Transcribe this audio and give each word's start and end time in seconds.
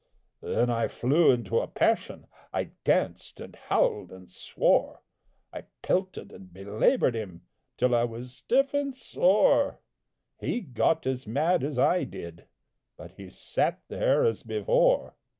Then 0.41 0.71
I 0.71 0.87
flew 0.87 1.29
into 1.29 1.59
a 1.59 1.67
passion, 1.67 2.25
I 2.51 2.71
danced 2.83 3.39
and 3.39 3.55
howled 3.55 4.11
and 4.11 4.31
swore; 4.31 5.03
I 5.53 5.65
pelted 5.83 6.31
and 6.31 6.51
belaboured 6.51 7.13
him 7.13 7.43
Till 7.77 7.93
I 7.93 8.05
was 8.05 8.33
stiff 8.35 8.73
and 8.73 8.95
sore; 8.95 9.79
He 10.39 10.59
got 10.61 11.05
as 11.05 11.27
mad 11.27 11.63
as 11.63 11.77
I 11.77 12.05
did 12.05 12.47
But 12.97 13.11
he 13.11 13.29
sat 13.29 13.79
there 13.89 14.25
as 14.25 14.41
before. 14.41 15.13